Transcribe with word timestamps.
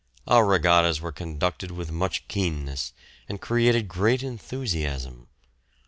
Our 0.25 0.47
regattas 0.47 0.99
were 0.99 1.11
conducted 1.11 1.69
with 1.69 1.91
much 1.91 2.27
keenness, 2.27 2.91
and 3.29 3.39
created 3.39 3.87
great 3.87 4.23
enthusiasm. 4.23 5.27